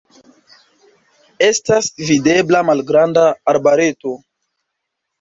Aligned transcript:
Estas 1.49 1.91
videbla 2.09 2.65
malgranda 2.73 3.29
arbareto. 3.57 4.19